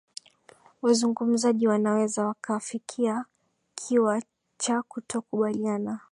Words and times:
wazungumzaji 0.81 1.67
wanaweza 1.67 2.25
wakafikia 2.25 3.25
kiwa 3.75 4.21
cha 4.57 4.81
kutokukubaliana 4.81 5.99